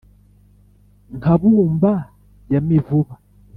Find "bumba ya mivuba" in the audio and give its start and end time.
1.39-3.13